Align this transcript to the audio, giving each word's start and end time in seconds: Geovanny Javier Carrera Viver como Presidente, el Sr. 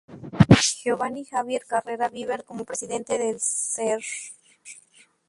Geovanny 0.77 1.23
Javier 1.27 1.63
Carrera 1.71 2.09
Viver 2.09 2.43
como 2.43 2.65
Presidente, 2.65 3.13
el 3.29 3.39
Sr. 3.39 4.01